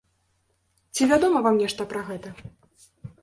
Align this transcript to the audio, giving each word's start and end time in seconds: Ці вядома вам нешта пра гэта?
Ці 0.95 1.09
вядома 1.11 1.43
вам 1.47 1.55
нешта 1.63 1.87
пра 1.91 2.01
гэта? 2.09 2.29